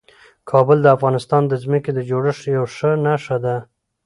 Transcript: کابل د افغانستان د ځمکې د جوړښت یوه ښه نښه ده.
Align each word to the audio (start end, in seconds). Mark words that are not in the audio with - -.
کابل 0.49 0.77
د 0.83 0.87
افغانستان 0.97 1.41
د 1.47 1.53
ځمکې 1.63 1.91
د 1.93 1.99
جوړښت 2.09 2.43
یوه 2.55 2.67
ښه 2.75 2.91
نښه 3.05 3.37
ده. 3.45 3.55